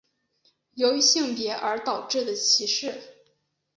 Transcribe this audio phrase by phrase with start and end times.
[0.73, 2.99] 由于性别而导致的歧视。